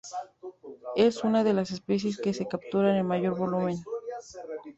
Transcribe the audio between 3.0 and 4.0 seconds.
mayor volumen.